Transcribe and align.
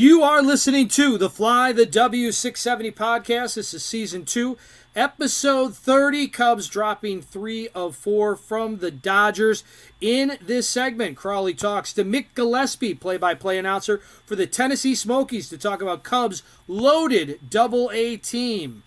You 0.00 0.22
are 0.22 0.40
listening 0.40 0.88
to 0.88 1.18
the 1.18 1.28
Fly 1.28 1.72
the 1.72 1.84
W670 1.84 2.94
podcast. 2.94 3.56
This 3.56 3.74
is 3.74 3.84
season 3.84 4.24
two, 4.24 4.56
episode 4.96 5.76
30. 5.76 6.26
Cubs 6.28 6.68
dropping 6.68 7.20
three 7.20 7.68
of 7.74 7.96
four 7.96 8.34
from 8.34 8.78
the 8.78 8.90
Dodgers. 8.90 9.62
In 10.00 10.38
this 10.40 10.66
segment, 10.66 11.18
Crawly 11.18 11.52
talks 11.52 11.92
to 11.92 12.02
Mick 12.02 12.28
Gillispie, 12.34 12.98
play 12.98 13.18
by 13.18 13.34
play 13.34 13.58
announcer 13.58 13.98
for 14.24 14.36
the 14.36 14.46
Tennessee 14.46 14.94
Smokies, 14.94 15.50
to 15.50 15.58
talk 15.58 15.82
about 15.82 16.02
Cubs' 16.02 16.42
loaded 16.66 17.38
double 17.50 17.90
A 17.92 18.16
team. 18.16 18.84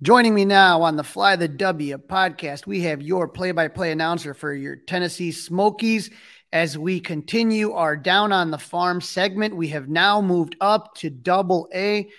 Joining 0.00 0.34
me 0.34 0.46
now 0.46 0.80
on 0.80 0.96
the 0.96 1.04
Fly 1.04 1.36
the 1.36 1.46
W 1.46 1.98
podcast, 1.98 2.66
we 2.66 2.80
have 2.84 3.02
your 3.02 3.28
play 3.28 3.52
by 3.52 3.68
play 3.68 3.92
announcer 3.92 4.32
for 4.32 4.54
your 4.54 4.76
Tennessee 4.76 5.30
Smokies 5.30 6.08
as 6.52 6.76
we 6.76 7.00
continue 7.00 7.72
our 7.72 7.96
down 7.96 8.32
on 8.32 8.50
the 8.50 8.58
farm 8.58 9.00
segment. 9.00 9.56
We 9.56 9.68
have 9.68 9.88
now 9.88 10.20
moved 10.20 10.56
up 10.60 10.94
to 10.96 11.10
double 11.10 11.68
A. 11.74 12.10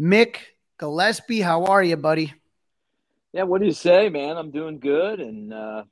Mick 0.00 0.36
Gillispie, 0.78 1.42
how 1.42 1.64
are 1.64 1.82
you, 1.82 1.96
buddy? 1.96 2.32
Yeah, 3.32 3.42
what 3.44 3.60
do 3.60 3.66
you 3.66 3.72
say, 3.72 4.08
man? 4.08 4.36
I'm 4.36 4.50
doing 4.50 4.78
good 4.78 5.20
and 5.20 5.52
uh, 5.52 5.84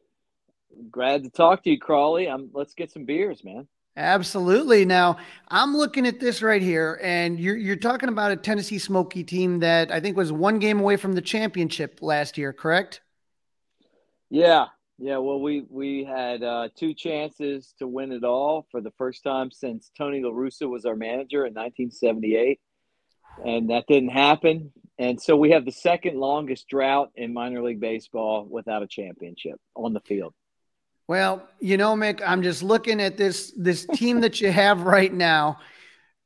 glad 0.91 1.25
to 1.25 1.31
talk 1.31 1.63
to 1.65 1.71
you, 1.71 1.79
Crawly. 1.79 2.29
I'm 2.29 2.51
let's 2.53 2.75
get 2.75 2.91
some 2.91 3.05
beers, 3.05 3.45
man. 3.45 3.67
Absolutely. 3.97 4.85
Now, 4.85 5.17
I'm 5.49 5.75
looking 5.75 6.07
at 6.07 6.21
this 6.21 6.43
right 6.43 6.61
here, 6.61 7.01
and 7.03 7.41
you're, 7.41 7.57
you're 7.57 7.77
talking 7.77 8.11
about 8.11 8.31
a 8.31 8.37
Tennessee 8.37 8.79
Smoky 8.79 9.25
team 9.25 9.61
that 9.61 9.91
I 9.91 10.01
think 10.01 10.19
was 10.19 10.31
one 10.31 10.59
game 10.59 10.81
away 10.81 10.97
from 10.97 11.15
the 11.15 11.23
championship 11.23 12.01
last 12.03 12.37
year, 12.37 12.53
correct? 12.53 13.01
Yeah, 14.29 14.67
yeah, 14.99 15.19
well, 15.19 15.41
we 15.41 15.67
we 15.69 16.05
had 16.05 16.43
uh, 16.43 16.69
two 16.75 16.95
chances 16.95 17.75
to 17.79 17.87
win 17.87 18.13
it 18.13 18.25
all 18.25 18.67
for 18.71 18.81
the 18.81 18.93
first 18.93 19.23
time 19.23 19.51
since 19.51 19.91
Tony 19.97 20.23
La 20.23 20.31
Russa 20.31 20.69
was 20.69 20.87
our 20.87 20.97
manager 20.97 21.45
in 21.45 21.53
1978, 21.53 22.59
and 23.45 23.71
that 23.71 23.85
didn't 23.89 24.09
happen. 24.09 24.73
And 24.99 25.21
so 25.21 25.37
we 25.37 25.51
have 25.51 25.67
the 25.67 25.73
second 25.73 26.19
longest 26.19 26.69
drought 26.69 27.11
in 27.15 27.35
minor 27.35 27.63
league 27.63 27.81
baseball 27.81 28.47
without 28.51 28.83
a 28.83 28.87
championship 28.87 29.61
on 29.75 29.93
the 29.93 30.01
field. 30.01 30.33
Well, 31.07 31.47
you 31.61 31.77
know, 31.77 31.95
Mick, 31.95 32.23
I'm 32.27 32.43
just 32.43 32.63
looking 32.63 33.01
at 33.01 33.19
this 33.19 33.53
this 33.57 33.87
team 33.93 34.23
that 34.23 34.41
you 34.41 34.51
have 34.51 34.83
right 34.83 35.13
now. 35.13 35.59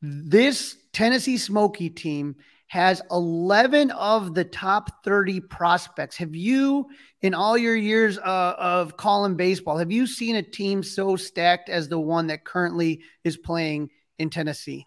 This 0.01 0.77
Tennessee 0.93 1.39
Smoky 1.39 1.91
team 1.91 2.37
has 2.71 3.03
11 3.11 3.91
of 3.91 4.33
the 4.33 4.45
top 4.45 5.03
30 5.03 5.41
prospects. 5.41 6.17
Have 6.19 6.37
you, 6.37 6.87
in 7.21 7.35
all 7.35 7.59
your 7.59 7.75
years 7.75 8.17
uh, 8.17 8.55
of 8.57 8.97
calling 8.97 9.35
baseball, 9.35 9.77
have 9.77 9.91
you 9.91 10.07
seen 10.07 10.37
a 10.37 10.43
team 10.43 10.85
so 10.85 11.17
stacked 11.17 11.69
as 11.69 11.89
the 11.89 11.99
one 11.99 12.29
that 12.29 12.45
currently 12.45 13.03
is 13.25 13.37
playing 13.37 13.91
in 14.21 14.31
Tennessee? 14.31 14.87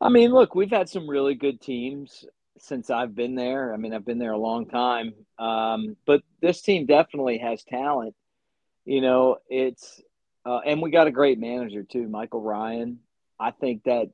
I 0.00 0.08
mean, 0.08 0.32
look, 0.32 0.56
we've 0.56 0.72
had 0.72 0.88
some 0.88 1.08
really 1.08 1.36
good 1.36 1.60
teams 1.60 2.24
since 2.58 2.90
I've 2.90 3.14
been 3.14 3.36
there. 3.36 3.72
I 3.72 3.76
mean, 3.76 3.94
I've 3.94 4.04
been 4.04 4.18
there 4.18 4.32
a 4.32 4.36
long 4.36 4.66
time. 4.66 5.14
Um, 5.38 5.96
but 6.04 6.22
this 6.40 6.62
team 6.62 6.86
definitely 6.86 7.38
has 7.38 7.62
talent. 7.62 8.16
You 8.84 9.02
know, 9.02 9.36
it's, 9.48 10.02
uh, 10.44 10.58
and 10.66 10.82
we 10.82 10.90
got 10.90 11.06
a 11.06 11.12
great 11.12 11.38
manager 11.38 11.84
too, 11.84 12.08
Michael 12.08 12.42
Ryan. 12.42 12.98
I 13.38 13.52
think 13.52 13.84
that 13.84 14.10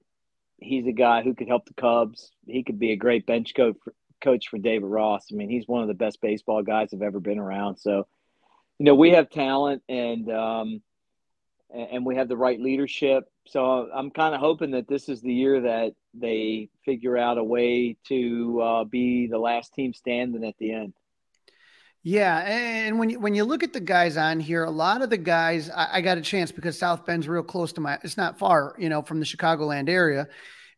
he's 0.59 0.87
a 0.87 0.93
guy 0.93 1.23
who 1.23 1.35
could 1.35 1.49
help 1.49 1.67
the 1.67 1.75
Cubs. 1.75 2.31
He 2.47 2.63
could 2.63 2.79
be 2.79 2.93
a 2.93 2.97
great 2.97 3.27
bench 3.27 3.55
coach 3.55 3.77
for, 3.83 3.95
coach 4.21 4.49
for 4.49 4.59
David 4.59 4.87
Ross. 4.87 5.27
I 5.31 5.35
mean, 5.35 5.49
he's 5.49 5.69
one 5.69 5.83
of 5.83 5.89
the 5.89 5.95
best 5.95 6.21
baseball 6.21 6.63
guys 6.63 6.91
I've 6.93 7.03
ever 7.03 7.21
been 7.21 7.39
around. 7.39 7.77
So, 7.77 8.07
you 8.79 8.85
know, 8.85 8.95
we 8.95 9.11
have 9.11 9.31
talent 9.31 9.83
and 9.89 10.31
um, 10.31 10.83
and 11.73 12.05
we 12.05 12.17
have 12.17 12.29
the 12.29 12.37
right 12.37 12.61
leadership. 12.61 13.25
So 13.47 13.89
I'm 13.93 14.11
kind 14.11 14.35
of 14.35 14.41
hoping 14.41 14.73
that 14.73 14.89
this 14.89 15.09
is 15.09 15.21
the 15.21 15.33
year 15.33 15.61
that 15.63 15.95
they 16.15 16.71
figure 16.85 17.17
out 17.17 17.39
a 17.39 17.45
way 17.45 17.97
to 18.09 18.61
uh, 18.61 18.85
be 18.85 19.27
the 19.27 19.39
last 19.39 19.75
team 19.75 19.93
standing 19.93 20.45
at 20.45 20.57
the 20.59 20.73
end. 20.73 20.95
Yeah, 22.11 22.39
and 22.39 22.99
when 22.99 23.11
you 23.11 23.21
when 23.21 23.35
you 23.35 23.45
look 23.45 23.63
at 23.63 23.75
the 23.75 23.81
guys 23.81 24.17
on 24.17 24.41
here, 24.41 24.65
a 24.65 24.71
lot 24.71 25.03
of 25.03 25.11
the 25.11 25.19
guys 25.19 25.69
I, 25.69 25.89
I, 25.99 26.01
got 26.01 26.17
a 26.17 26.23
chance 26.23 26.51
because 26.51 26.79
South 26.79 27.05
Bend's 27.05 27.29
real 27.29 27.43
close 27.43 27.71
to 27.75 27.83
my. 27.83 27.99
It's 28.03 28.17
not 28.17 28.39
far, 28.39 28.75
you 28.79 28.89
know, 28.89 29.03
from 29.03 29.21
the 29.21 29.27
Chicagoland 29.27 29.91
area. 29.91 30.27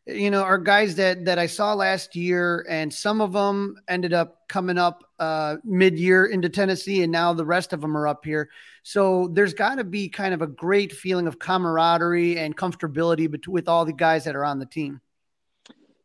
You 0.05 0.29
know, 0.29 0.43
are 0.43 0.57
guys 0.57 0.95
that 0.95 1.23
that 1.23 1.39
I 1.39 1.45
saw 1.45 1.73
last 1.73 2.17
year, 2.17 2.65
and 2.67 2.93
some 2.93 3.21
of 3.21 3.31
them 3.31 3.77
ended 3.87 4.11
up 4.11 4.45
coming 4.49 4.77
up 4.77 5.05
uh, 5.19 5.55
mid 5.63 5.97
year 5.97 6.25
into 6.25 6.49
Tennessee, 6.49 7.01
and 7.01 7.13
now 7.13 7.31
the 7.31 7.45
rest 7.45 7.71
of 7.71 7.79
them 7.79 7.95
are 7.95 8.09
up 8.09 8.25
here. 8.25 8.49
So 8.83 9.29
there's 9.31 9.53
got 9.53 9.75
to 9.75 9.85
be 9.85 10.09
kind 10.09 10.33
of 10.33 10.41
a 10.41 10.47
great 10.47 10.91
feeling 10.91 11.27
of 11.27 11.39
camaraderie 11.39 12.39
and 12.39 12.57
comfortability 12.57 13.31
bet- 13.31 13.47
with 13.47 13.69
all 13.69 13.85
the 13.85 13.93
guys 13.93 14.25
that 14.25 14.35
are 14.35 14.43
on 14.43 14.59
the 14.59 14.65
team. 14.65 14.99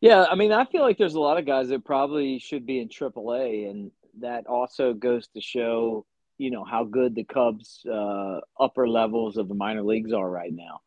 Yeah, 0.01 0.27
I 0.31 0.37
mean, 0.37 0.53
I 0.53 0.67
feel 0.67 0.83
like 0.83 0.99
there's 0.99 1.15
a 1.15 1.21
lot 1.21 1.37
of 1.37 1.47
guys 1.47 1.67
that 1.71 1.85
probably 1.85 2.39
should 2.39 2.65
be 2.65 2.79
in 2.79 2.89
AAA, 2.89 3.69
and 3.69 3.91
that 4.21 4.47
also 4.47 4.93
goes 4.93 5.29
to 5.29 5.41
show, 5.41 6.07
you 6.39 6.51
know, 6.51 6.65
how 6.65 6.85
good 6.85 7.15
the 7.15 7.25
Cubs' 7.25 7.85
uh, 7.91 8.41
upper 8.59 8.89
levels 8.89 9.37
of 9.37 9.49
the 9.49 9.55
minor 9.55 9.83
leagues 9.83 10.13
are 10.13 10.29
right 10.29 10.53
now. 10.53 10.81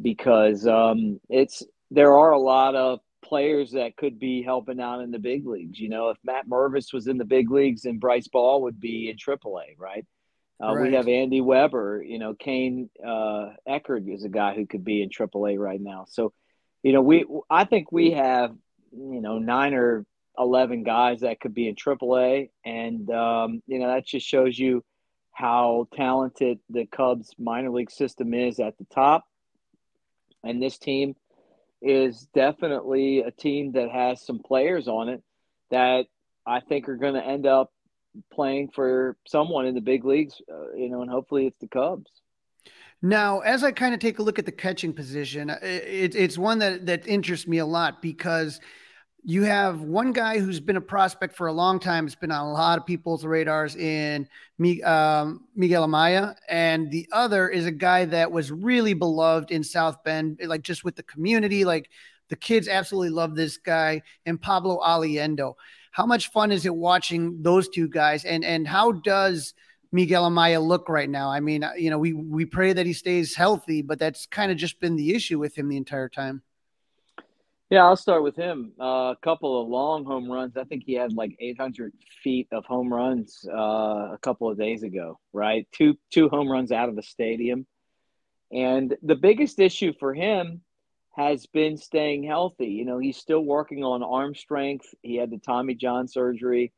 Because 0.00 0.66
um, 0.66 1.20
it's 1.28 1.62
there 1.90 2.16
are 2.16 2.30
a 2.30 2.38
lot 2.38 2.74
of 2.74 3.00
players 3.22 3.72
that 3.72 3.96
could 3.96 4.18
be 4.18 4.42
helping 4.42 4.80
out 4.80 5.00
in 5.00 5.10
the 5.10 5.18
big 5.18 5.46
leagues. 5.46 5.78
You 5.78 5.88
know, 5.88 6.08
if 6.10 6.18
Matt 6.24 6.48
Mervis 6.48 6.92
was 6.92 7.06
in 7.06 7.18
the 7.18 7.24
big 7.24 7.50
leagues, 7.50 7.84
and 7.84 8.00
Bryce 8.00 8.28
Ball 8.28 8.62
would 8.62 8.80
be 8.80 9.10
in 9.10 9.16
AAA, 9.16 9.78
right? 9.78 10.06
Uh, 10.62 10.74
right. 10.74 10.90
We 10.90 10.96
have 10.96 11.08
Andy 11.08 11.40
Weber. 11.40 12.02
You 12.02 12.18
know, 12.18 12.34
Kane 12.34 12.88
uh, 13.04 13.50
Eckert 13.66 14.08
is 14.08 14.24
a 14.24 14.28
guy 14.28 14.54
who 14.54 14.66
could 14.66 14.84
be 14.84 15.02
in 15.02 15.10
AAA 15.10 15.58
right 15.58 15.80
now. 15.80 16.04
So, 16.08 16.32
you 16.82 16.92
know, 16.92 17.02
we 17.02 17.24
I 17.50 17.64
think 17.64 17.90
we 17.90 18.12
have 18.12 18.54
you 18.92 19.20
know 19.20 19.38
nine 19.38 19.74
or 19.74 20.04
11 20.38 20.82
guys 20.82 21.20
that 21.20 21.40
could 21.40 21.54
be 21.54 21.68
in 21.68 21.74
AAA. 21.74 22.50
And, 22.64 23.10
um, 23.10 23.62
you 23.66 23.78
know, 23.78 23.88
that 23.88 24.06
just 24.06 24.26
shows 24.26 24.58
you 24.58 24.84
how 25.32 25.88
talented 25.94 26.58
the 26.70 26.86
Cubs 26.86 27.30
minor 27.38 27.70
league 27.70 27.90
system 27.90 28.34
is 28.34 28.60
at 28.60 28.76
the 28.78 28.86
top. 28.92 29.24
And 30.44 30.62
this 30.62 30.78
team 30.78 31.14
is 31.80 32.28
definitely 32.34 33.20
a 33.20 33.30
team 33.30 33.72
that 33.72 33.90
has 33.90 34.24
some 34.24 34.38
players 34.38 34.88
on 34.88 35.08
it 35.08 35.22
that 35.70 36.06
I 36.46 36.60
think 36.60 36.88
are 36.88 36.96
going 36.96 37.14
to 37.14 37.24
end 37.24 37.46
up 37.46 37.72
playing 38.32 38.68
for 38.74 39.16
someone 39.26 39.66
in 39.66 39.74
the 39.74 39.80
big 39.80 40.04
leagues, 40.04 40.40
uh, 40.52 40.72
you 40.74 40.88
know, 40.90 41.02
and 41.02 41.10
hopefully 41.10 41.46
it's 41.46 41.58
the 41.60 41.68
Cubs. 41.68 42.10
Now, 43.00 43.40
as 43.40 43.64
I 43.64 43.72
kind 43.72 43.94
of 43.94 44.00
take 44.00 44.20
a 44.20 44.22
look 44.22 44.38
at 44.38 44.46
the 44.46 44.52
catching 44.52 44.92
position, 44.92 45.50
it, 45.50 46.14
it's 46.14 46.38
one 46.38 46.58
that, 46.60 46.86
that 46.86 47.06
interests 47.06 47.46
me 47.46 47.58
a 47.58 47.66
lot 47.66 48.00
because– 48.00 48.60
you 49.24 49.44
have 49.44 49.82
one 49.82 50.12
guy 50.12 50.38
who's 50.38 50.58
been 50.58 50.76
a 50.76 50.80
prospect 50.80 51.36
for 51.36 51.46
a 51.46 51.52
long 51.52 51.78
time. 51.78 52.06
It's 52.06 52.16
been 52.16 52.32
on 52.32 52.46
a 52.46 52.52
lot 52.52 52.78
of 52.78 52.86
people's 52.86 53.24
radars 53.24 53.76
in 53.76 54.28
um, 54.84 55.44
Miguel 55.54 55.86
Amaya, 55.86 56.34
and 56.48 56.90
the 56.90 57.08
other 57.12 57.48
is 57.48 57.66
a 57.66 57.72
guy 57.72 58.04
that 58.06 58.32
was 58.32 58.50
really 58.50 58.94
beloved 58.94 59.52
in 59.52 59.62
South 59.62 60.02
Bend, 60.02 60.40
like 60.44 60.62
just 60.62 60.82
with 60.82 60.96
the 60.96 61.04
community. 61.04 61.64
Like 61.64 61.88
the 62.30 62.36
kids 62.36 62.66
absolutely 62.66 63.10
love 63.10 63.36
this 63.36 63.58
guy, 63.58 64.02
and 64.26 64.42
Pablo 64.42 64.80
Aliendo. 64.80 65.54
How 65.92 66.06
much 66.06 66.30
fun 66.30 66.50
is 66.50 66.66
it 66.66 66.74
watching 66.74 67.42
those 67.42 67.68
two 67.68 67.88
guys? 67.88 68.24
And 68.24 68.44
and 68.44 68.66
how 68.66 68.90
does 68.90 69.54
Miguel 69.92 70.28
Amaya 70.28 70.60
look 70.60 70.88
right 70.88 71.10
now? 71.10 71.30
I 71.30 71.38
mean, 71.38 71.64
you 71.76 71.90
know, 71.90 71.98
we 71.98 72.12
we 72.12 72.44
pray 72.44 72.72
that 72.72 72.86
he 72.86 72.92
stays 72.92 73.36
healthy, 73.36 73.82
but 73.82 74.00
that's 74.00 74.26
kind 74.26 74.50
of 74.50 74.58
just 74.58 74.80
been 74.80 74.96
the 74.96 75.14
issue 75.14 75.38
with 75.38 75.56
him 75.56 75.68
the 75.68 75.76
entire 75.76 76.08
time. 76.08 76.42
Yeah, 77.72 77.86
I'll 77.86 77.96
start 77.96 78.22
with 78.22 78.36
him. 78.36 78.72
Uh, 78.78 79.14
a 79.14 79.18
couple 79.22 79.58
of 79.58 79.66
long 79.66 80.04
home 80.04 80.30
runs. 80.30 80.58
I 80.58 80.64
think 80.64 80.82
he 80.84 80.92
had 80.92 81.14
like 81.14 81.34
800 81.40 81.94
feet 82.22 82.46
of 82.52 82.66
home 82.66 82.92
runs 82.92 83.46
uh, 83.50 84.12
a 84.12 84.18
couple 84.20 84.50
of 84.50 84.58
days 84.58 84.82
ago. 84.82 85.18
Right, 85.32 85.66
two 85.72 85.96
two 86.10 86.28
home 86.28 86.52
runs 86.52 86.70
out 86.70 86.90
of 86.90 86.96
the 86.96 87.02
stadium. 87.02 87.64
And 88.52 88.94
the 89.02 89.14
biggest 89.14 89.58
issue 89.58 89.94
for 89.98 90.12
him 90.12 90.60
has 91.16 91.46
been 91.46 91.78
staying 91.78 92.24
healthy. 92.24 92.66
You 92.66 92.84
know, 92.84 92.98
he's 92.98 93.16
still 93.16 93.40
working 93.40 93.82
on 93.82 94.02
arm 94.02 94.34
strength. 94.34 94.94
He 95.00 95.16
had 95.16 95.30
the 95.30 95.38
Tommy 95.38 95.74
John 95.74 96.08
surgery, 96.08 96.74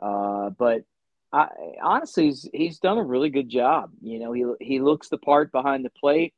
uh, 0.00 0.48
but 0.48 0.84
I, 1.30 1.48
honestly, 1.82 2.28
he's, 2.28 2.48
he's 2.54 2.78
done 2.78 2.96
a 2.96 3.04
really 3.04 3.28
good 3.28 3.50
job. 3.50 3.90
You 4.00 4.18
know, 4.18 4.32
he 4.32 4.46
he 4.62 4.80
looks 4.80 5.10
the 5.10 5.18
part 5.18 5.52
behind 5.52 5.84
the 5.84 5.90
plate. 5.90 6.32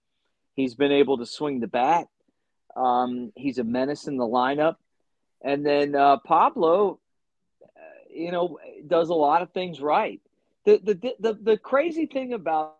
He's 0.56 0.74
been 0.74 0.90
able 0.90 1.18
to 1.18 1.26
swing 1.26 1.60
the 1.60 1.68
bat. 1.68 2.08
Um, 2.76 3.32
he's 3.36 3.58
a 3.58 3.64
menace 3.64 4.06
in 4.06 4.16
the 4.16 4.24
lineup. 4.24 4.76
And 5.42 5.64
then 5.64 5.94
uh, 5.94 6.18
Pablo, 6.24 6.98
uh, 7.62 7.80
you 8.10 8.32
know, 8.32 8.58
does 8.86 9.10
a 9.10 9.14
lot 9.14 9.42
of 9.42 9.52
things 9.52 9.80
right. 9.80 10.20
The, 10.64 10.80
the, 10.82 11.14
the, 11.20 11.38
the 11.40 11.58
crazy 11.58 12.06
thing 12.06 12.32
about 12.32 12.76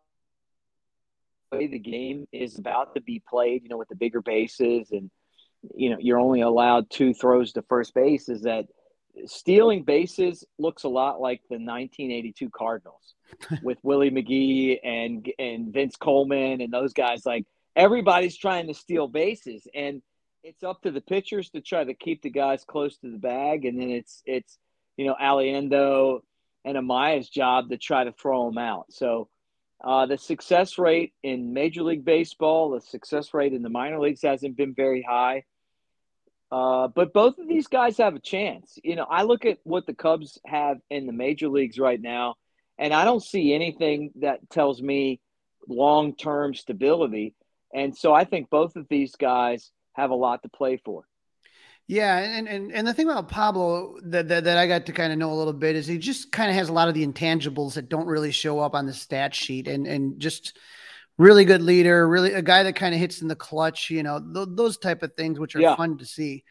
the 1.51 1.59
way 1.59 1.67
the 1.67 1.79
game 1.79 2.27
is 2.33 2.59
about 2.59 2.95
to 2.95 3.03
be 3.03 3.23
played, 3.29 3.63
you 3.63 3.69
know, 3.69 3.77
with 3.77 3.89
the 3.89 3.97
bigger 3.97 4.23
bases 4.23 4.91
and, 4.91 5.11
you 5.75 5.91
know, 5.91 5.97
you're 6.01 6.19
only 6.19 6.41
allowed 6.41 6.91
two 6.91 7.13
throws 7.13 7.53
to 7.53 7.63
first 7.63 7.95
base 7.95 8.29
is 8.29 8.43
that 8.43 8.67
stealing 9.27 9.83
bases 9.85 10.45
looks 10.59 10.85
a 10.85 10.89
lot 10.89 11.21
like 11.21 11.41
the 11.49 11.57
1982 11.57 12.51
Cardinals 12.51 13.15
with 13.63 13.79
Willie 13.83 14.11
McGee 14.11 14.79
and, 14.83 15.31
and 15.39 15.73
Vince 15.73 15.97
Coleman 15.97 16.61
and 16.61 16.73
those 16.73 16.93
guys. 16.93 17.27
Like 17.27 17.45
everybody's 17.77 18.37
trying 18.37 18.67
to 18.69 18.75
steal 18.75 19.09
bases 19.09 19.67
and– 19.75 20.03
it's 20.45 20.63
up 20.63 20.83
to 20.83 20.91
the 20.91 21.01
pitchers 21.01 21.49
to 21.51 21.61
try 21.61 21.83
to 21.83 21.95
keep 21.95 22.23
the 22.23 22.31
guys 22.31 22.65
close 22.65 22.99
to 22.99 23.11
the 23.11 23.19
bag, 23.19 23.65
and 23.65 23.81
then 23.81 23.91
it's 23.91 24.23
it's 24.27 24.59
you 24.97 25.07
know 25.07 25.17
Aliendo 25.21 26.21
and 26.65 26.77
Amaya's 26.77 27.29
job 27.29 27.71
to 27.71 27.79
try 27.79 28.05
to 28.05 28.13
throw 28.13 28.49
them 28.49 28.59
out. 28.59 28.87
So 28.91 29.29
uh, 29.83 30.07
the 30.07 30.19
success 30.19 30.79
rate 30.79 31.15
in 31.23 31.55
Major 31.55 31.83
League 31.83 32.05
Baseball, 32.05 32.71
the 32.71 32.81
success 32.81 33.35
rate 33.35 33.55
in 33.55 33.63
the 33.63 33.71
minor 33.71 33.99
leagues 33.99 34.23
hasn't 34.23 34.57
been 34.57 34.75
very 34.75 35.03
high. 35.03 35.45
Uh, 36.53 36.89
but 36.89 37.13
both 37.13 37.39
of 37.39 37.49
these 37.49 37.67
guys 37.67 37.97
have 37.97 38.15
a 38.15 38.21
chance. 38.21 38.79
You 38.85 38.97
know, 38.97 39.07
I 39.11 39.25
look 39.25 39.45
at 39.45 39.59
what 39.65 39.87
the 39.87 39.95
Cubs 39.95 40.39
have 40.47 40.79
in 40.91 41.07
the 41.07 41.13
major 41.13 41.49
leagues 41.49 41.79
right 41.79 42.01
now, 42.01 42.37
and 42.79 42.95
I 42.95 43.05
don't 43.05 43.23
see 43.23 43.55
anything 43.55 44.13
that 44.21 44.51
tells 44.51 44.81
me 44.81 45.21
long 45.67 46.15
term 46.15 46.55
stability. 46.55 47.35
And 47.75 47.97
so 47.97 48.15
I 48.15 48.25
think 48.25 48.49
both 48.49 48.77
of 48.77 48.87
these 48.89 49.17
guys 49.17 49.71
have 49.93 50.11
a 50.11 50.15
lot 50.15 50.43
to 50.43 50.49
play 50.49 50.81
for. 50.85 51.05
Yeah, 51.87 52.17
and 52.19 52.49
and 52.49 52.73
and 52.73 52.87
the 52.87 52.95
thing 52.95 53.11
about 53.11 53.29
Pablo 53.29 53.99
that 54.05 54.29
that, 54.29 54.45
that 54.45 54.57
I 54.57 54.67
got 54.67 54.87
to 54.87 54.93
kind 54.93 55.13
of 55.13 55.19
know 55.19 55.33
a 55.33 55.35
little 55.35 55.53
bit 55.53 55.77
is 55.77 55.87
he 55.87 55.99
just 55.99 56.33
kind 56.33 56.49
of 56.49 56.57
has 56.57 56.71
a 56.71 56.73
lot 56.73 56.89
of 56.89 56.95
the 56.95 57.07
intangibles 57.07 57.75
that 57.75 57.91
don't 57.91 58.07
really 58.07 58.31
show 58.31 58.59
up 58.59 58.75
on 58.75 58.87
the 58.87 58.95
stat 58.95 59.35
sheet, 59.35 59.69
and 59.69 59.87
and 59.87 60.19
just 60.19 60.57
really 61.19 61.45
good 61.45 61.61
leader, 61.61 62.09
really 62.09 62.33
a 62.33 62.41
guy 62.41 62.63
that 62.63 62.75
kind 62.75 62.95
of 62.95 63.01
hits 63.01 63.21
in 63.21 63.29
the 63.29 63.37
clutch, 63.37 63.91
you 63.91 64.03
know, 64.03 64.19
th- 64.19 64.49
those 64.53 64.79
type 64.79 65.03
of 65.03 65.15
things 65.15 65.39
which 65.39 65.55
are 65.55 65.61
yeah. 65.61 65.77
fun 65.77 65.99
to 65.99 66.07
see. 66.07 66.43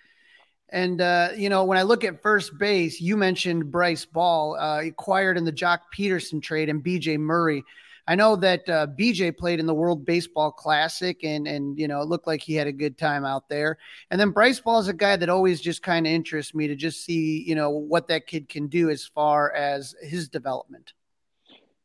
And 0.69 1.01
uh, 1.01 1.29
you 1.35 1.49
know, 1.49 1.63
when 1.63 1.79
I 1.79 1.83
look 1.83 2.03
at 2.03 2.21
first 2.21 2.57
base, 2.57 3.01
you 3.01 3.17
mentioned 3.17 3.71
Bryce 3.71 4.05
Ball, 4.05 4.55
uh, 4.55 4.81
acquired 4.81 5.37
in 5.37 5.45
the 5.45 5.53
Joc 5.53 5.79
Pederson 5.95 6.41
trade, 6.41 6.69
and 6.69 6.83
B.J. 6.83 7.17
Murray. 7.17 7.63
I 8.07 8.15
know 8.15 8.35
that 8.37 8.67
uh, 8.67 8.87
BJ 8.87 9.35
played 9.35 9.59
in 9.59 9.65
the 9.65 9.73
World 9.73 10.05
Baseball 10.05 10.51
Classic, 10.51 11.23
and 11.23 11.47
and 11.47 11.79
you 11.79 11.87
know 11.87 12.01
it 12.01 12.07
looked 12.07 12.27
like 12.27 12.41
he 12.41 12.53
had 12.53 12.67
a 12.67 12.71
good 12.71 12.97
time 12.97 13.23
out 13.23 13.47
there. 13.47 13.77
And 14.11 14.19
then 14.19 14.31
Bryce 14.31 14.59
Ball 14.59 14.79
is 14.79 14.89
a 14.89 14.93
guy 14.93 15.15
that 15.15 15.29
always 15.29 15.61
just 15.61 15.81
kind 15.81 16.05
of 16.05 16.11
interests 16.11 16.53
me 16.53 16.67
to 16.67 16.75
just 16.75 17.05
see 17.05 17.43
you 17.47 17.55
know 17.55 17.69
what 17.69 18.09
that 18.09 18.27
kid 18.27 18.49
can 18.49 18.67
do 18.67 18.89
as 18.89 19.05
far 19.05 19.51
as 19.53 19.95
his 20.01 20.27
development. 20.27 20.93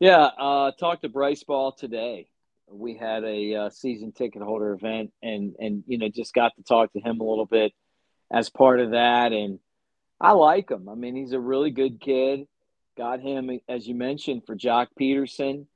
Yeah, 0.00 0.30
uh, 0.38 0.72
talked 0.72 1.02
to 1.02 1.08
Bryce 1.08 1.44
Ball 1.44 1.72
today. 1.72 2.28
We 2.70 2.96
had 2.96 3.24
a 3.24 3.54
uh, 3.54 3.70
season 3.70 4.12
ticket 4.12 4.42
holder 4.42 4.72
event, 4.72 5.12
and 5.22 5.54
and 5.60 5.84
you 5.86 5.98
know 5.98 6.08
just 6.08 6.34
got 6.34 6.54
to 6.56 6.62
talk 6.64 6.92
to 6.94 7.00
him 7.00 7.20
a 7.20 7.24
little 7.24 7.46
bit 7.46 7.72
as 8.30 8.50
part 8.50 8.80
of 8.80 8.90
that, 8.90 9.32
and 9.32 9.60
I 10.20 10.32
like 10.32 10.70
him. 10.70 10.88
I 10.88 10.94
mean, 10.94 11.14
he's 11.14 11.32
a 11.32 11.40
really 11.40 11.70
good 11.70 12.00
kid. 12.00 12.46
Got 12.96 13.20
him, 13.20 13.60
as 13.68 13.86
you 13.86 13.94
mentioned, 13.94 14.42
for 14.44 14.56
Joc 14.56 14.88
Pederson. 15.00 15.66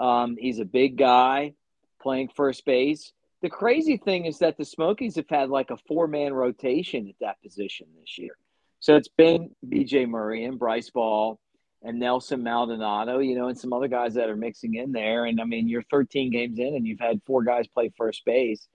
Um, 0.00 0.36
he's 0.38 0.58
a 0.58 0.64
big 0.64 0.96
guy 0.96 1.52
playing 2.00 2.30
first 2.34 2.64
base. 2.64 3.12
The 3.42 3.50
crazy 3.50 3.98
thing 3.98 4.24
is 4.24 4.38
that 4.38 4.56
the 4.56 4.64
Smokies 4.64 5.16
have 5.16 5.28
had 5.28 5.50
like 5.50 5.70
a 5.70 5.76
four 5.76 6.08
man 6.08 6.32
rotation 6.32 7.08
at 7.08 7.14
that 7.20 7.40
position 7.42 7.86
this 8.00 8.18
year. 8.18 8.36
So 8.80 8.96
it's 8.96 9.08
been 9.08 9.50
BJ 9.66 10.08
Murray 10.08 10.44
and 10.44 10.58
Bryce 10.58 10.90
Ball 10.90 11.38
and 11.82 11.98
Nelson 11.98 12.42
Maldonado, 12.42 13.18
you 13.18 13.36
know, 13.36 13.48
and 13.48 13.58
some 13.58 13.72
other 13.72 13.88
guys 13.88 14.14
that 14.14 14.28
are 14.28 14.36
mixing 14.36 14.74
in 14.74 14.92
there. 14.92 15.26
And 15.26 15.40
I 15.40 15.44
mean, 15.44 15.68
you're 15.68 15.84
13 15.90 16.30
games 16.30 16.58
in 16.58 16.74
and 16.74 16.86
you've 16.86 17.00
had 17.00 17.20
four 17.26 17.42
guys 17.42 17.66
play 17.68 17.92
first 17.96 18.24
base. 18.24 18.66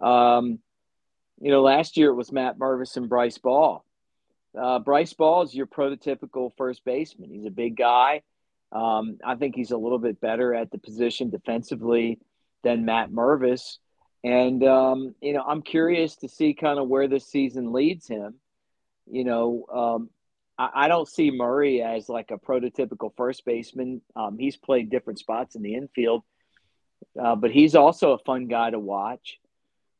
Um, 0.00 0.60
you 1.40 1.50
know, 1.50 1.62
last 1.62 1.96
year 1.96 2.10
it 2.10 2.14
was 2.14 2.32
Matt 2.32 2.58
Mervis 2.58 2.96
and 2.96 3.08
Bryce 3.08 3.38
Ball. 3.38 3.84
Uh, 4.58 4.78
Bryce 4.80 5.12
Ball 5.12 5.42
is 5.42 5.54
your 5.54 5.66
prototypical 5.66 6.50
first 6.56 6.84
baseman. 6.84 7.30
He's 7.30 7.46
a 7.46 7.50
big 7.50 7.76
guy. 7.76 8.22
Um, 8.72 9.18
I 9.24 9.34
think 9.34 9.56
he's 9.56 9.72
a 9.72 9.76
little 9.76 9.98
bit 9.98 10.20
better 10.20 10.54
at 10.54 10.70
the 10.70 10.78
position 10.78 11.30
defensively 11.30 12.18
than 12.62 12.84
Matt 12.84 13.10
Mervis. 13.10 13.78
And, 14.22 14.62
um, 14.64 15.14
you 15.20 15.32
know, 15.32 15.42
I'm 15.42 15.62
curious 15.62 16.16
to 16.16 16.28
see 16.28 16.54
kind 16.54 16.78
of 16.78 16.88
where 16.88 17.08
this 17.08 17.26
season 17.26 17.72
leads 17.72 18.06
him. 18.06 18.34
You 19.10 19.24
know, 19.24 19.64
um, 19.72 20.10
I, 20.58 20.84
I, 20.84 20.88
don't 20.88 21.08
see 21.08 21.30
Murray 21.30 21.82
as 21.82 22.08
like 22.08 22.30
a 22.30 22.36
prototypical 22.36 23.10
first 23.16 23.44
baseman. 23.44 24.02
Um, 24.14 24.38
he's 24.38 24.56
played 24.56 24.90
different 24.90 25.18
spots 25.18 25.56
in 25.56 25.62
the 25.62 25.74
infield, 25.74 26.22
uh, 27.20 27.34
but 27.34 27.50
he's 27.50 27.74
also 27.74 28.12
a 28.12 28.18
fun 28.18 28.46
guy 28.46 28.70
to 28.70 28.78
watch. 28.78 29.38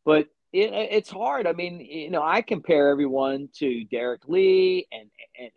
But 0.05 0.29
it, 0.53 0.71
it's 0.73 1.11
hard. 1.11 1.47
I 1.47 1.53
mean, 1.53 1.81
you 1.81 2.11
know, 2.11 2.23
I 2.23 2.43
compare 2.43 2.89
everyone 2.89 3.49
to 3.57 3.85
Derrek 3.85 4.29
Lee 4.29 4.87
and, 4.93 5.11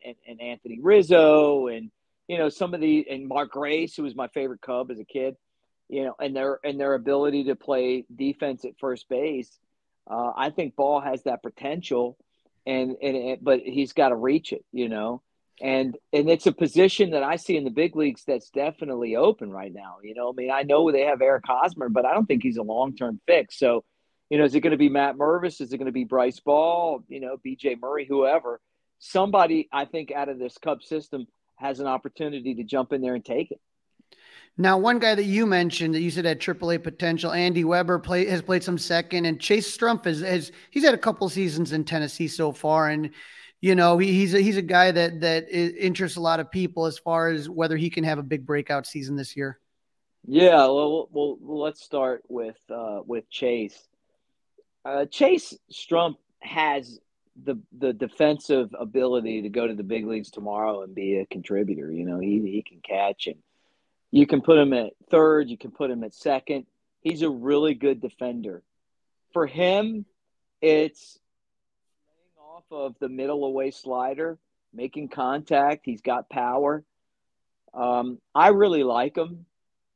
and, 0.04 0.16
and 0.28 0.42
Anthony 0.42 0.80
Rizzo 0.82 1.68
and– 1.68 1.92
you 2.28 2.38
know, 2.38 2.50
some 2.50 2.74
of 2.74 2.82
the 2.82 3.06
and 3.10 3.28
Mark 3.28 3.52
Grace, 3.52 3.96
who 3.96 4.04
was 4.04 4.16
my 4.16 4.28
favorite 4.30 4.62
Cub 4.62 4.92
as 4.92 5.00
a 5.00 5.06
kid, 5.06 5.36
you 5.90 6.04
know, 6.04 6.16
and 6.20 6.36
their 6.36 6.60
and 6.64 6.80
their 6.80 6.94
ability 6.94 7.46
to 7.46 7.56
play 7.56 8.06
defense 8.14 8.66
at 8.66 8.80
first 8.80 9.10
base. 9.10 9.50
Uh, 10.10 10.32
I 10.36 10.50
think 10.50 10.76
Ball 10.76 11.02
has 11.02 11.24
that 11.24 11.44
potential, 11.44 12.18
and 12.66 12.96
and 13.02 13.38
but 13.42 13.60
he's 13.60 13.94
got 13.94 14.10
to 14.10 14.16
reach 14.16 14.54
it, 14.54 14.66
you 14.72 14.90
know. 14.90 15.22
And 15.62 15.98
and 16.12 16.30
it's 16.30 16.48
a 16.48 16.52
position 16.52 17.12
that 17.12 17.24
I 17.24 17.36
see 17.36 17.58
in 17.58 17.64
the 17.64 17.70
big 17.70 17.96
leagues 17.96 18.24
that's 18.26 18.50
definitely 18.50 19.16
open 19.16 19.52
right 19.52 19.74
now. 19.74 19.98
You 20.02 20.16
know, 20.16 20.30
I 20.30 20.34
mean, 20.36 20.52
I 20.52 20.64
know 20.64 20.92
they 20.92 21.02
have 21.02 21.22
Eric 21.22 21.44
Hosmer, 21.46 21.90
but 21.90 22.06
I 22.06 22.14
don't 22.14 22.26
think 22.26 22.44
he's 22.44 22.58
a 22.58 22.64
long 22.64 22.96
term 22.96 23.20
fix. 23.28 23.60
So, 23.60 23.84
you 24.30 24.38
know, 24.38 24.46
is 24.46 24.56
it 24.56 24.62
going 24.62 24.72
to 24.72 24.78
be 24.78 24.90
Matt 24.90 25.16
Mervis? 25.16 25.62
Is 25.62 25.72
it 25.72 25.78
going 25.78 25.86
to 25.86 25.92
be 25.92 26.06
Bryce 26.06 26.40
Ball? 26.40 27.04
You 27.08 27.20
know, 27.20 27.38
B.J. 27.44 27.76
Murray, 27.82 28.06
whoever? 28.06 28.60
Somebody 29.00 29.70
I 29.72 29.86
think 29.86 30.12
out 30.12 30.30
of 30.30 30.40
this 30.40 30.58
Cub 30.58 30.82
system 30.82 31.28
has 31.56 31.80
an 31.80 31.88
opportunity 31.88 32.56
to 32.56 32.64
jump 32.64 32.94
in 32.94 33.02
there 33.02 33.16
and 33.16 33.24
take 33.24 33.52
it. 33.52 33.60
Now, 34.58 34.78
one 34.78 35.00
guy 35.00 35.16
that 35.16 35.24
you 35.24 35.48
mentioned 35.48 35.96
that 35.96 36.02
you 36.02 36.12
said 36.12 36.26
had 36.26 36.40
AAA 36.40 36.84
potential, 36.84 37.32
Andy 37.32 37.64
Weber 37.64 37.98
play, 37.98 38.26
has 38.26 38.44
played 38.44 38.64
some 38.64 38.78
second, 38.78 39.26
and 39.26 39.40
Chase 39.40 39.76
Strumpf 39.76 40.06
has, 40.06 40.20
has 40.20 40.52
he's 40.70 40.84
had 40.84 40.94
a 40.94 40.98
couple 40.98 41.28
seasons 41.30 41.72
in 41.72 41.84
Tennessee 41.84 42.28
so 42.28 42.52
far, 42.52 42.90
and 42.90 43.10
you 43.62 43.74
know 43.74 43.98
he, 43.98 44.14
he's 44.14 44.36
a, 44.36 44.40
he's 44.40 44.58
a 44.58 44.62
guy 44.62 44.92
that 44.92 45.22
that 45.22 45.50
interests 45.50 46.18
a 46.18 46.22
lot 46.22 46.40
of 46.40 46.52
people 46.52 46.86
as 46.86 47.00
far 47.00 47.30
as 47.30 47.50
whether 47.50 47.78
he 47.78 47.90
can 47.90 48.04
have 48.04 48.20
a 48.20 48.24
big 48.24 48.46
breakout 48.46 48.86
season 48.86 49.16
this 49.16 49.36
year. 49.36 49.60
Yeah, 50.28 50.58
well, 50.58 51.10
well, 51.12 51.38
well 51.42 51.60
let's 51.60 51.84
start 51.84 52.24
with 52.30 52.60
uh, 52.70 53.00
with 53.06 53.28
Chase. 53.32 53.88
Uh, 54.86 55.06
Chase 55.06 55.58
Strumpf 55.72 56.18
has 56.42 57.00
the 57.42 57.60
the 57.78 57.94
defensive 57.94 58.74
ability 58.78 59.42
to 59.42 59.50
go 59.50 59.68
to 59.68 59.74
the 59.74 59.84
big 59.84 60.06
leagues 60.06 60.30
tomorrow 60.30 60.84
and 60.84 60.94
be 60.94 61.18
a 61.18 61.26
contributor. 61.26 61.92
You 61.92 62.06
know, 62.06 62.20
he 62.20 62.40
he 62.42 62.64
can 62.68 62.80
catch 62.82 63.28
and 63.28 63.38
you 64.12 64.28
can 64.28 64.42
put 64.42 64.60
him 64.60 64.74
at 64.74 64.94
third, 65.10 65.50
you 65.50 65.58
can 65.58 65.72
put 65.72 65.90
him 65.90 66.04
at 66.04 66.14
second. 66.14 66.66
He's 67.02 67.24
a 67.24 67.30
really 67.30 67.74
good 67.74 68.00
defender. 68.00 68.62
For 69.34 69.48
him, 69.48 70.06
it's 70.62 71.18
off 72.40 72.64
of 72.70 72.96
the 73.00 73.10
middle 73.10 73.44
away 73.44 73.72
slider, 73.72 74.38
making 74.72 75.10
contact. 75.10 75.82
He's 75.86 76.02
got 76.02 76.30
power. 76.30 76.84
Um, 77.74 78.20
I 78.36 78.50
really 78.50 78.84
like 78.84 79.18
him. 79.18 79.48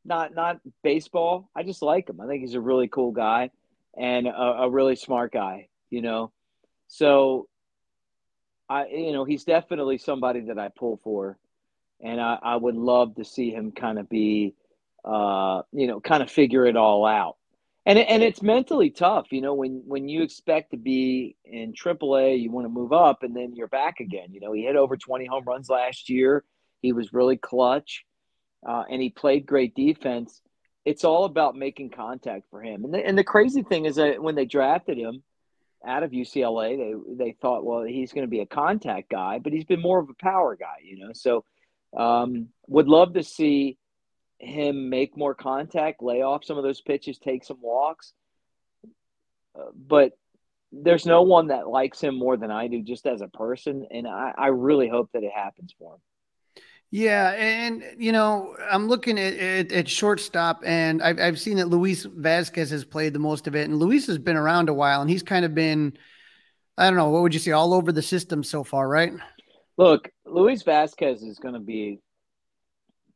Not 0.04 0.34
not 0.34 0.62
baseball. 0.84 1.52
I 1.56 1.62
just 1.62 1.84
like 1.84 2.10
him. 2.10 2.20
I 2.20 2.26
think 2.26 2.42
he's 2.42 2.56
a 2.56 2.62
really 2.62 2.88
cool 2.88 3.12
guy 3.12 3.52
and 3.96 4.26
a, 4.26 4.64
a 4.64 4.70
really 4.70 4.96
smart 4.96 5.32
guy. 5.32 5.68
You 5.92 6.02
know, 6.02 6.32
so, 6.88 7.48
I 8.70 8.88
you 8.88 9.14
know 9.14 9.24
he's 9.26 9.44
definitely 9.44 9.98
somebody 9.98 10.42
that 10.42 10.60
I 10.60 10.70
pull 10.70 11.00
for, 11.04 11.38
and 12.02 12.20
I, 12.20 12.38
I 12.42 12.56
would 12.56 12.76
love 12.76 13.16
to 13.16 13.26
see 13.26 13.52
him 13.52 13.72
kind 13.72 14.00
of 14.00 14.10
be, 14.10 14.56
uh, 15.06 15.62
you 15.72 15.88
know, 15.88 16.00
kind 16.00 16.22
of 16.24 16.30
figure 16.30 16.66
it 16.66 16.76
all 16.76 17.06
out. 17.06 17.38
And 17.86 17.98
and 17.98 18.22
it's 18.22 18.42
mentally 18.42 18.90
tough, 18.90 19.28
you 19.32 19.42
know, 19.42 19.54
when 19.54 19.84
when 19.86 20.10
you 20.10 20.22
expect 20.22 20.72
to 20.72 20.78
be 20.78 21.38
in 21.46 21.74
AAA, 21.74 22.42
you 22.42 22.52
want 22.52 22.66
to 22.66 22.70
move 22.70 22.92
up, 22.92 23.24
and 23.24 23.34
then 23.36 23.56
you're 23.56 23.70
back 23.70 24.02
again. 24.02 24.34
You 24.34 24.42
know, 24.42 24.52
he 24.52 24.64
hit 24.64 24.76
over 24.76 24.98
20 24.98 25.26
home 25.26 25.46
runs 25.48 25.70
last 25.70 26.10
year. 26.10 26.44
He 26.82 26.92
was 26.92 27.14
really 27.14 27.38
clutch, 27.38 28.04
uh, 28.68 28.84
and 28.90 29.02
he 29.02 29.10
played 29.10 29.46
great 29.46 29.74
defense. 29.76 30.42
it's 30.86 31.04
all 31.04 31.26
about 31.26 31.56
making 31.56 31.90
contact 31.90 32.46
for 32.50 32.62
him. 32.62 32.86
And 32.86 32.94
the, 32.94 33.06
and 33.06 33.18
the 33.18 33.24
crazy 33.24 33.62
thing 33.62 33.86
is 33.86 33.96
that 33.98 34.22
when 34.22 34.36
they 34.36 34.46
drafted 34.46 34.98
him 34.98 35.24
out 35.86 36.04
of 36.04 36.12
UCLA, 36.12 36.78
they 36.78 37.26
they 37.26 37.32
thought, 37.34 37.66
well, 37.66 37.84
he's 37.84 38.14
going 38.14 38.26
to 38.26 38.30
be 38.30 38.40
a 38.40 38.46
contact 38.46 39.10
guy, 39.10 39.40
but 39.40 39.54
he's 39.54 39.66
been 39.66 39.82
more 39.82 40.00
of 40.00 40.10
a 40.10 40.14
power 40.14 40.56
guy, 40.56 40.78
you 40.84 40.98
know. 40.98 41.14
So, 41.14 41.44
um, 41.96 42.50
would 42.68 42.88
love 42.88 43.14
to 43.14 43.24
see 43.24 43.78
him 44.40 44.90
make 44.90 45.18
more 45.18 45.34
contact, 45.34 46.04
lay 46.04 46.22
off 46.22 46.44
some 46.46 46.58
of 46.58 46.64
those 46.64 46.82
pitches, 46.82 47.18
take 47.18 47.44
some 47.44 47.58
walks. 47.62 48.14
Uh, 49.58 49.72
but 49.76 50.18
there's 50.72 51.06
no 51.06 51.22
one 51.22 51.48
that 51.48 51.68
likes 51.68 52.02
him 52.02 52.18
more 52.18 52.38
than 52.38 52.52
I 52.52 52.68
do, 52.68 52.82
just 52.82 53.08
as 53.08 53.22
a 53.22 53.28
person, 53.28 53.88
and 53.90 54.08
I, 54.08 54.34
I 54.38 54.48
really 54.48 54.90
hope 54.90 55.10
that 55.14 55.24
it 55.24 55.32
happens 55.34 55.74
for 55.80 55.96
him. 55.96 56.02
Yeah, 56.90 57.32
and 57.32 57.84
you 57.98 58.14
know, 58.14 58.56
I'm 58.70 58.88
looking 58.88 59.20
at, 59.20 59.34
at, 59.34 59.72
at, 59.74 59.90
shortstop, 59.90 60.62
and 60.66 61.04
I've 61.04 61.20
I've 61.20 61.40
seen 61.40 61.58
that 61.58 61.68
Luis 61.68 62.06
Vazquez 62.06 62.70
has 62.70 62.86
played 62.86 63.14
the 63.14 63.20
most 63.20 63.46
of 63.46 63.56
it, 63.56 63.70
and 63.70 63.78
Luis 63.78 64.08
has 64.08 64.18
been 64.18 64.38
around 64.38 64.70
a 64.70 64.74
while, 64.74 65.02
and 65.02 65.10
he's 65.10 65.24
kind 65.24 65.44
of 65.44 65.54
been, 65.54 65.98
I 66.78 66.88
don't 66.88 66.96
know, 66.96 67.10
what 67.10 67.24
would 67.24 67.34
you 67.34 67.42
say, 67.42 67.52
all 67.52 67.74
over 67.74 67.92
the 67.92 68.02
system 68.02 68.42
so 68.42 68.64
far, 68.64 68.88
right? 68.88 69.12
Look, 69.78 70.10
Luis 70.26 70.64
Vazquez 70.64 71.28
is 71.28 71.40
going 71.40 71.56
to 71.56 71.60
be 71.60 72.00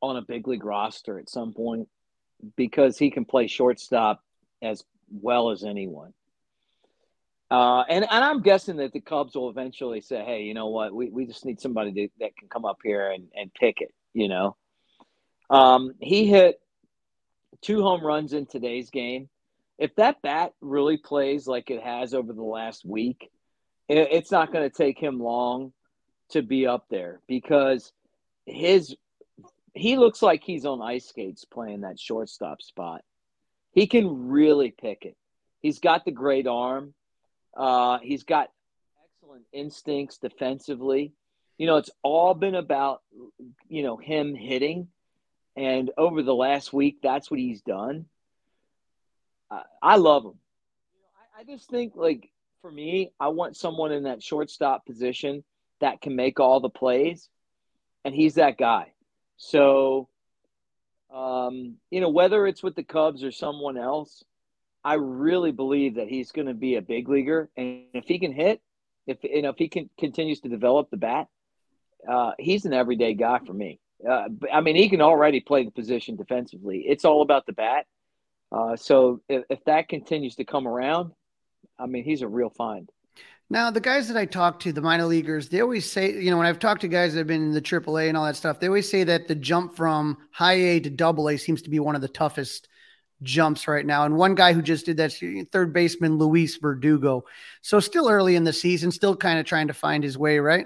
on 0.02 0.18
a 0.18 0.22
big 0.22 0.48
league 0.48 0.66
roster 0.66 1.18
at 1.18 1.30
some 1.30 1.54
point 1.54 1.88
because 2.58 2.98
he 2.98 3.10
can 3.10 3.24
play 3.24 3.48
shortstop 3.48 4.22
as 4.62 4.84
well 5.10 5.50
as 5.50 5.64
anyone. 5.64 6.14
Uh, 7.52 7.84
and, 7.90 8.06
and 8.10 8.24
I'm 8.24 8.42
guessing 8.42 8.78
that 8.78 8.94
the 8.94 9.02
Cubs 9.02 9.36
will 9.36 9.50
eventually 9.50 10.00
say, 10.00 10.24
hey, 10.24 10.44
you 10.44 10.54
know 10.54 10.68
what? 10.68 10.96
We, 10.96 11.10
we 11.10 11.26
just 11.26 11.46
need 11.46 11.60
somebody 11.60 11.92
to, 11.92 12.08
that 12.22 12.38
can 12.38 12.48
come 12.48 12.64
up 12.64 12.80
here 12.82 13.12
and, 13.12 13.28
and 13.36 13.54
pick 13.54 13.82
it, 13.82 13.94
you 14.14 14.30
know? 14.30 14.56
Um, 15.50 15.92
he 16.00 16.28
hit 16.28 16.62
two 17.62 17.82
home 17.82 18.06
runs 18.06 18.32
in 18.32 18.46
today's 18.46 18.90
game. 18.90 19.28
If 19.78 19.94
that 19.96 20.22
bat 20.22 20.54
really 20.62 20.96
plays 20.96 21.46
like 21.46 21.70
it 21.70 21.84
has 21.84 22.14
over 22.14 22.32
the 22.32 22.42
last 22.42 22.86
week, 22.86 23.30
it, 23.90 24.08
it's 24.12 24.32
not 24.32 24.54
going 24.54 24.70
to 24.70 24.76
take 24.76 24.98
him 24.98 25.20
long 25.20 25.74
to 26.30 26.42
be 26.42 26.66
up 26.66 26.86
there 26.90 27.20
because 27.28 27.92
his 28.46 28.96
he 29.74 29.98
looks 29.98 30.22
like 30.22 30.44
he's 30.44 30.66
on 30.66 30.82
ice 30.82 31.08
skates 31.08 31.44
playing 31.46 31.82
that 31.82 32.00
shortstop 32.00 32.62
spot. 32.62 33.04
He 33.74 33.88
can 33.88 34.30
really 34.30 34.72
pick 34.72 35.06
it. 35.06 35.18
He's 35.62 35.80
got 35.80 36.06
the 36.06 36.12
great 36.12 36.48
arm. 36.48 36.94
Uh, 37.56 38.00
he's 38.00 38.24
got 38.24 38.50
excellent 39.04 39.46
instincts 39.52 40.18
defensively. 40.18 41.14
You 41.58 41.68
know, 41.68 41.78
it's 41.78 41.92
all 42.02 42.34
been 42.34 42.56
about, 42.56 43.02
you 43.68 43.84
know, 43.84 43.98
him 43.98 44.36
hitting. 44.36 44.88
And 45.56 45.92
over 45.98 46.24
the 46.24 46.34
last 46.34 46.72
week, 46.72 47.00
that's 47.04 47.30
what 47.30 47.40
he's 47.40 47.62
done. 47.62 48.06
Uh, 49.50 49.64
I 49.82 49.98
love 49.98 50.24
him. 50.24 50.40
You 50.94 51.02
know, 51.02 51.38
I, 51.38 51.42
I 51.42 51.44
just 51.44 51.70
think, 51.70 51.94
like, 51.96 52.30
for 52.62 52.72
me, 52.72 53.12
I 53.20 53.28
want 53.30 53.58
someone 53.58 53.92
in 53.92 54.04
that 54.04 54.24
shortstop 54.24 54.86
position 54.86 55.44
that 55.82 56.00
can 56.02 56.16
make 56.16 56.40
all 56.40 56.62
the 56.62 56.70
plays. 56.70 57.28
And 58.06 58.16
he's 58.16 58.36
that 58.36 58.58
guy. 58.58 58.94
So, 59.38 60.08
um, 61.14 61.76
you 61.90 62.00
know, 62.02 62.10
whether 62.10 62.48
it's 62.48 62.64
with 62.64 62.76
the 62.76 62.84
Cubs 62.84 63.24
or 63.24 63.32
someone 63.32 63.78
else, 63.78 64.24
I 64.84 64.96
really 64.96 65.52
believe 65.52 65.96
that 65.96 66.08
he's 66.08 66.32
going 66.32 66.48
to 66.48 66.54
be 66.54 66.76
a 66.76 66.82
big 66.82 67.08
leaguer, 67.08 67.50
and 67.56 67.84
if 67.94 68.06
he 68.06 68.20
can 68.20 68.32
hit, 68.32 68.62
if 69.08 69.18
you 69.24 69.42
know, 69.42 69.50
if 69.50 69.58
he 69.58 69.68
can 69.68 69.90
continues 69.98 70.40
to 70.42 70.50
develop 70.50 70.90
the 70.90 70.98
bat, 70.98 71.28
uh, 72.08 72.32
he's 72.40 72.66
an 72.66 72.74
everyday 72.74 73.14
guy 73.14 73.40
for 73.46 73.54
me. 73.54 73.80
Uh, 74.08 74.30
I 74.52 74.62
mean, 74.62 74.76
he 74.76 74.90
can 74.90 75.02
already 75.02 75.40
play 75.40 75.64
the 75.64 75.72
position 75.72 76.16
defensively. 76.16 76.84
It's 76.88 77.06
all 77.06 77.22
about 77.22 77.46
the 77.46 77.54
bat. 77.54 77.86
Uh, 78.52 78.76
so 78.76 79.22
if, 79.30 79.44
if 79.50 79.64
that 79.66 79.88
continues 79.88 80.36
to 80.36 80.44
come 80.44 80.68
around, 80.68 81.12
I 81.80 81.86
mean, 81.86 82.04
he's 82.04 82.22
a 82.22 82.28
real 82.28 82.50
find. 82.50 82.90
Now, 83.50 83.70
the 83.70 83.82
guys 83.82 84.08
that 84.08 84.16
I 84.16 84.26
talk 84.26 84.62
to, 84.62 84.72
the 84.72 84.82
minor 84.82 85.06
leaguers, 85.06 85.50
they 85.50 85.62
always 85.62 85.90
say, 85.90 86.14
you 86.14 86.32
know, 86.32 86.38
when 86.38 86.48
I've 86.48 86.60
talked 86.60 86.82
to 86.82 86.88
guys 86.88 87.14
that 87.14 87.20
have 87.20 87.28
been 87.28 87.44
in 87.44 87.52
the 87.52 87.62
AAA 87.62 88.08
and 88.08 88.18
all 88.18 88.26
that 88.26 88.38
stuff, 88.38 88.60
they 88.60 88.68
always 88.68 88.90
say 88.90 89.04
that 89.04 89.28
the 89.28 89.36
jump 89.36 89.76
from 89.76 90.18
high 90.32 90.54
A 90.54 90.80
to 90.80 90.90
double 90.90 91.28
A 91.28 91.38
seems 91.38 91.62
to 91.64 91.70
be 91.70 91.80
one 91.80 91.96
of 91.96 92.02
the 92.02 92.08
toughest 92.08 92.70
jumps 93.24 93.68
right 93.68 93.86
now. 93.86 94.06
And 94.06 94.18
one 94.18 94.36
guy 94.36 94.54
who 94.54 94.62
just 94.62 94.86
did 94.86 94.98
that, 94.98 95.14
third 95.52 95.74
baseman 95.74 96.18
Luis 96.18 96.58
Verdugo. 96.58 97.26
So 97.62 97.80
still 97.80 98.10
early 98.10 98.36
in 98.36 98.44
the 98.44 98.54
season, 98.54 98.92
still 98.92 99.16
kind 99.16 99.40
of 99.40 99.46
trying 99.46 99.68
to 99.68 99.74
find 99.74 100.04
his 100.04 100.18
way, 100.18 100.40
right? 100.40 100.66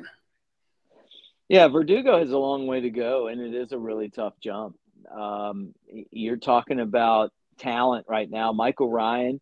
Yeah, 1.47 1.67
Verdugo 1.67 2.17
has 2.17 2.31
a 2.31 2.38
long 2.38 2.65
way 2.65 2.81
to 2.81 2.89
go, 2.89 3.27
and 3.27 3.39
it 3.39 3.53
is 3.53 3.71
a 3.71 3.77
really 3.77 4.09
tough 4.09 4.33
jump. 4.41 4.77
Um, 5.15 5.75
you're 6.12 6.38
talking 6.38 6.79
about 6.79 7.31
talent 7.59 8.07
right 8.09 8.29
now. 8.29 8.51
Michael 8.51 8.89
Ryan, 8.89 9.39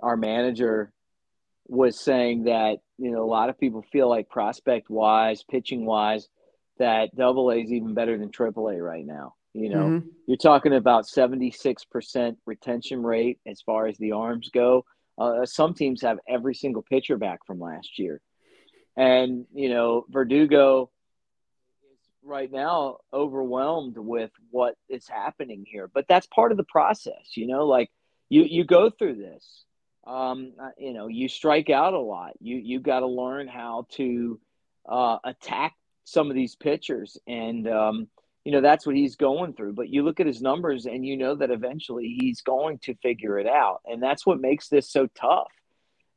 our 0.00 0.16
manager, 0.16 0.92
was 1.66 2.00
saying 2.00 2.44
that 2.44 2.78
you 2.98 3.10
know 3.10 3.22
a 3.22 3.26
lot 3.26 3.50
of 3.50 3.58
people 3.58 3.84
feel 3.92 4.08
like 4.08 4.30
prospect 4.30 4.88
wise, 4.88 5.42
pitching 5.42 5.84
wise, 5.84 6.28
that 6.78 7.14
Double 7.14 7.50
A 7.50 7.56
is 7.56 7.70
even 7.70 7.92
better 7.92 8.16
than 8.16 8.30
Triple 8.30 8.68
A 8.68 8.80
right 8.80 9.04
now. 9.04 9.34
You 9.54 9.68
know, 9.68 9.84
mm-hmm. 9.84 10.08
you're 10.26 10.38
talking 10.38 10.74
about 10.74 11.04
76% 11.04 12.36
retention 12.46 13.02
rate 13.02 13.38
as 13.46 13.60
far 13.60 13.86
as 13.86 13.98
the 13.98 14.12
arms 14.12 14.50
go. 14.52 14.84
Uh, 15.18 15.44
some 15.44 15.74
teams 15.74 16.00
have 16.02 16.18
every 16.26 16.54
single 16.54 16.82
pitcher 16.82 17.18
back 17.18 17.44
from 17.46 17.60
last 17.60 17.98
year. 17.98 18.20
And, 18.96 19.46
you 19.52 19.68
know, 19.68 20.06
Verdugo 20.10 20.90
is 21.84 22.08
right 22.22 22.50
now 22.50 22.98
overwhelmed 23.12 23.98
with 23.98 24.30
what 24.50 24.76
is 24.88 25.06
happening 25.06 25.66
here. 25.70 25.88
But 25.92 26.06
that's 26.08 26.26
part 26.28 26.50
of 26.50 26.56
the 26.56 26.64
process, 26.64 27.36
you 27.36 27.46
know, 27.46 27.66
like 27.66 27.90
you, 28.30 28.44
you 28.44 28.64
go 28.64 28.88
through 28.90 29.16
this. 29.16 29.64
Um, 30.04 30.54
you 30.78 30.94
know, 30.94 31.06
you 31.06 31.28
strike 31.28 31.70
out 31.70 31.94
a 31.94 32.00
lot. 32.00 32.32
You 32.40 32.56
you 32.56 32.80
got 32.80 33.00
to 33.00 33.06
learn 33.06 33.46
how 33.46 33.86
to 33.92 34.40
uh, 34.88 35.18
attack 35.24 35.74
some 36.04 36.28
of 36.28 36.34
these 36.34 36.56
pitchers, 36.56 37.16
and 37.28 37.68
um, 37.68 38.08
you 38.44 38.52
know 38.52 38.60
that's 38.60 38.86
what 38.86 38.96
he's 38.96 39.16
going 39.16 39.54
through. 39.54 39.74
But 39.74 39.88
you 39.88 40.02
look 40.02 40.20
at 40.20 40.26
his 40.26 40.42
numbers 40.42 40.86
and 40.86 41.06
you 41.06 41.16
know 41.16 41.34
that 41.36 41.50
eventually 41.50 42.16
he's 42.20 42.40
going 42.40 42.78
to 42.80 42.94
figure 42.96 43.38
it 43.38 43.46
out. 43.46 43.80
And 43.86 44.02
that's 44.02 44.26
what 44.26 44.40
makes 44.40 44.68
this 44.68 44.90
so 44.90 45.08
tough 45.14 45.52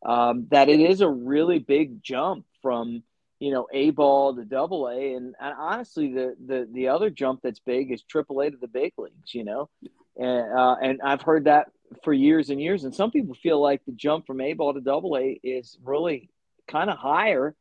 um, 0.06 0.48
that 0.52 0.70
it 0.70 0.80
is 0.80 1.02
a 1.02 1.10
really 1.10 1.60
big 1.60 2.02
jump 2.04 2.46
from 2.62 3.04
you 3.40 3.52
know 3.52 3.68
a 3.74 3.92
ball 3.92 4.36
to 4.36 4.46
double 4.46 4.88
a. 4.88 5.14
And, 5.14 5.36
and, 5.40 5.56
honestly 5.58 6.14
the, 6.14 6.36
the 6.46 6.68
the 6.72 6.88
other 6.88 7.10
jump 7.10 7.42
that's 7.44 7.60
big 7.60 7.92
is 7.92 8.04
triple 8.04 8.42
a 8.42 8.52
to 8.52 8.58
the 8.58 8.68
big 8.68 8.94
leagues 8.98 9.34
you 9.34 9.44
know? 9.44 9.70
And 10.18 10.58
uh, 10.58 10.76
and 10.82 11.02
i've 11.04 11.22
heard 11.22 11.46
that 11.46 11.68
for 12.04 12.14
years 12.14 12.50
and 12.50 12.62
years. 12.62 12.84
And 12.84 12.94
some 12.94 13.12
people 13.12 13.36
feel 13.36 13.62
like 13.62 13.82
the 13.86 13.92
jump 13.92 14.26
from 14.26 14.42
a 14.42 14.54
ball 14.54 14.74
to 14.74 14.82
double 14.82 15.18
a 15.18 15.40
is 15.44 15.78
really 15.84 16.30
kind 16.68 16.90
of 16.90 16.98
higher 16.98 17.56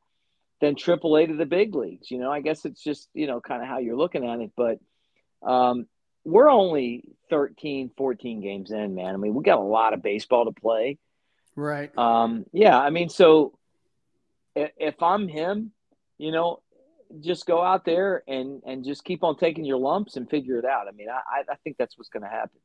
than 0.64 0.76
triple 0.76 1.16
A 1.16 1.26
to 1.26 1.34
the 1.34 1.44
big 1.44 1.74
leagues. 1.74 2.10
You 2.10 2.18
know, 2.18 2.32
I 2.32 2.40
guess 2.40 2.64
it's 2.64 2.82
just, 2.82 3.08
you 3.12 3.26
know, 3.26 3.40
kind 3.40 3.62
of 3.62 3.68
how 3.68 3.78
you're 3.78 3.96
looking 3.96 4.26
at 4.26 4.40
it. 4.40 4.52
But 4.56 4.78
um, 5.46 5.86
we're 6.24 6.48
only 6.48 7.04
13, 7.28 7.90
14 7.96 8.40
games 8.40 8.70
in, 8.70 8.94
man. 8.94 9.14
I 9.14 9.18
mean, 9.18 9.34
we 9.34 9.44
got 9.44 9.58
a 9.58 9.62
lot 9.62 9.92
of 9.92 10.02
baseball 10.02 10.46
to 10.46 10.52
play. 10.52 10.98
Right. 11.54 11.96
Um, 11.98 12.46
yeah. 12.52 12.78
I 12.78 12.88
mean, 12.88 13.10
so 13.10 13.58
if, 14.56 14.70
if 14.78 15.02
I'm 15.02 15.28
him, 15.28 15.72
you 16.16 16.32
know, 16.32 16.60
just 17.20 17.44
go 17.44 17.62
out 17.62 17.84
there 17.84 18.24
and, 18.26 18.62
and 18.66 18.84
just 18.84 19.04
keep 19.04 19.22
on 19.22 19.36
taking 19.36 19.66
your 19.66 19.78
lumps 19.78 20.16
and 20.16 20.28
figure 20.28 20.58
it 20.58 20.64
out. 20.64 20.88
I 20.88 20.92
mean, 20.92 21.08
I, 21.10 21.42
I 21.52 21.56
think 21.62 21.76
that's 21.76 21.98
what's 21.98 22.08
going 22.08 22.22
to 22.22 22.28
happen. 22.28 22.58